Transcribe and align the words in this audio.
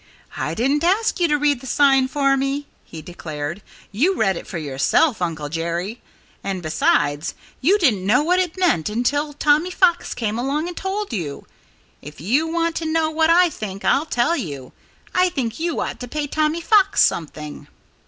"I 0.35 0.55
didn't 0.55 0.83
ask 0.83 1.19
you 1.19 1.27
to 1.27 1.37
read 1.37 1.59
the 1.61 1.67
sign 1.67 2.07
for 2.07 2.35
me," 2.35 2.65
he 2.83 3.03
declared. 3.03 3.61
"You 3.91 4.15
read 4.15 4.35
it 4.35 4.47
for 4.47 4.57
yourself, 4.57 5.21
Uncle 5.21 5.47
Jerry. 5.47 6.01
And 6.43 6.63
besides, 6.63 7.35
you 7.61 7.77
didn't 7.77 8.03
know 8.03 8.23
what 8.23 8.39
it 8.39 8.57
meant 8.57 8.89
until 8.89 9.31
Tommy 9.33 9.69
Fox 9.69 10.15
came 10.15 10.39
along 10.39 10.67
and 10.67 10.75
told 10.75 11.13
you.... 11.13 11.45
If 12.01 12.19
you 12.19 12.47
want 12.47 12.75
to 12.77 12.91
know 12.91 13.11
what 13.11 13.29
I 13.29 13.51
think, 13.51 13.85
I'll 13.85 14.07
tell 14.07 14.35
you. 14.35 14.73
I 15.13 15.29
think 15.29 15.59
you 15.59 15.79
ought 15.81 15.99
to 15.99 16.07
pay 16.07 16.25
Tommy 16.25 16.61
Fox 16.61 17.01
something." 17.03 17.67